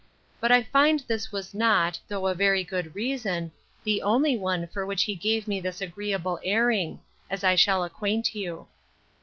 [0.39, 3.51] But I find this was not, though a very good reason,
[3.83, 8.33] the only one for which he gave me this agreeable airing; as I shall acquaint
[8.33, 8.67] you.